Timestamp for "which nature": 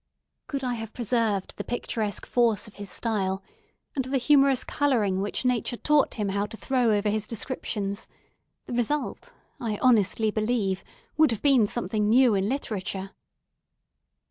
5.21-5.77